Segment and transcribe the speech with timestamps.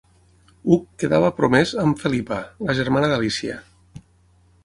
[0.69, 3.59] Hug quedava promès amb Felipa, la germana d'Alícia.